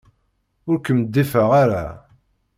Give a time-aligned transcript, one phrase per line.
[0.69, 1.85] Ur kem-ḍḍifeɣ ara.